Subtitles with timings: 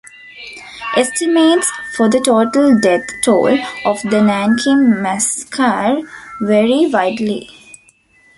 [0.97, 3.55] Estimates for the total death toll
[3.85, 6.01] of the Nanking Massacre
[6.41, 7.47] vary widely.